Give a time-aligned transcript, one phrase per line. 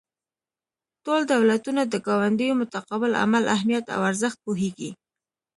[1.03, 4.91] ټول دولتونه د ګاونډیو متقابل عمل اهمیت او ارزښت پوهیږي